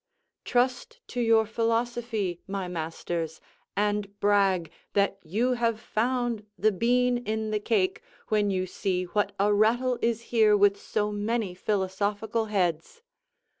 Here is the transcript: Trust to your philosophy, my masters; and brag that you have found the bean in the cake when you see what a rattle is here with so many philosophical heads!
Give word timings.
Trust 0.45 0.99
to 1.09 1.21
your 1.21 1.45
philosophy, 1.45 2.41
my 2.47 2.67
masters; 2.67 3.39
and 3.77 4.19
brag 4.19 4.71
that 4.93 5.19
you 5.21 5.53
have 5.53 5.79
found 5.79 6.43
the 6.57 6.71
bean 6.71 7.19
in 7.19 7.51
the 7.51 7.59
cake 7.59 8.01
when 8.29 8.49
you 8.49 8.65
see 8.65 9.03
what 9.03 9.31
a 9.39 9.53
rattle 9.53 9.99
is 10.01 10.19
here 10.33 10.57
with 10.57 10.81
so 10.81 11.11
many 11.11 11.53
philosophical 11.53 12.45
heads! 12.45 13.03